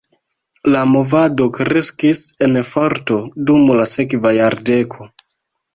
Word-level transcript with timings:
La 0.75 0.79
movado 0.93 1.47
kreskis 1.59 2.23
en 2.47 2.59
forto 2.73 3.21
dum 3.51 3.71
la 3.83 3.89
sekva 3.95 4.35
jardeko. 4.43 5.13